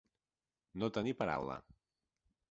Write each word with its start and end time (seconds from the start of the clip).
No 0.83 0.89
tenir 0.95 1.13
paraula. 1.19 1.59